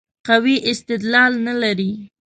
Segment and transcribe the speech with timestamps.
[0.27, 1.91] قوي استدلال نه لري.